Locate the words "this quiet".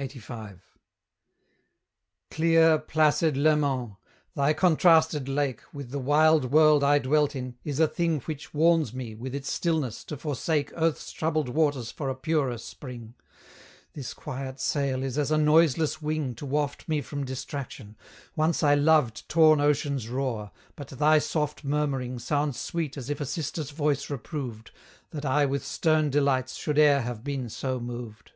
13.94-14.60